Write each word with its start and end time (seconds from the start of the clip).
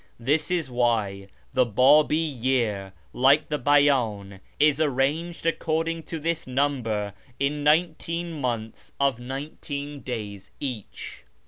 This 0.19 0.49
is 0.49 0.67
why 0.71 1.27
the 1.53 1.63
Babi 1.63 2.17
year, 2.17 2.93
like 3.13 3.49
the 3.49 3.59
Beyan, 3.59 4.39
is 4.59 4.81
arranged 4.81 5.45
according 5.45 6.01
to 6.09 6.19
this 6.19 6.47
number 6.47 7.13
in 7.39 7.63
nineteen 7.63 8.31
months 8.41 8.93
of 8.99 9.19
nineteen 9.19 9.99
days 9.99 10.49
each. 10.59 11.23